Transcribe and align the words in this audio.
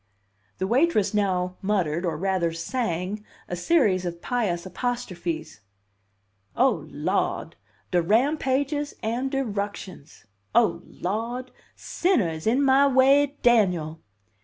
The 0.57 0.65
waitress 0.65 1.13
now 1.13 1.57
muttered, 1.61 2.07
or 2.07 2.17
rather 2.17 2.51
sang, 2.53 3.23
a 3.47 3.55
series 3.55 4.03
of 4.03 4.19
pious 4.19 4.65
apostrophes. 4.65 5.59
"Oh, 6.55 6.87
Lawd, 6.89 7.53
de 7.91 8.01
rampages 8.01 8.95
and 9.03 9.29
de 9.29 9.45
ructions! 9.45 10.25
Oh, 10.55 10.81
Lawd, 10.87 11.51
sinner 11.75 12.29
is 12.29 12.47
in 12.47 12.63
my 12.63 12.87
way, 12.87 13.35
Daniel!" 13.43 13.99